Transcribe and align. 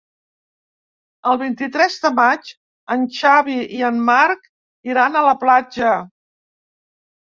El 1.31 1.37
vint-i-tres 1.41 1.99
de 2.07 2.11
maig 2.21 2.51
en 2.97 3.05
Xavi 3.21 3.61
i 3.79 3.87
en 3.93 4.03
Marc 4.11 4.53
iran 4.93 5.23
a 5.23 5.27
la 5.31 5.41
platja. 5.47 5.97